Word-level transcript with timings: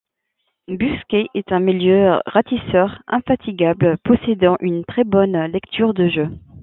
Busquets 0.67 1.27
est 1.35 1.51
un 1.51 1.59
milieu 1.59 2.19
ratisseur 2.25 3.03
infatigable, 3.05 3.99
possédant 4.03 4.57
une 4.59 4.83
très 4.83 5.03
bonne 5.03 5.37
lecture 5.45 5.93
de 5.93 6.09
jeu. 6.09 6.27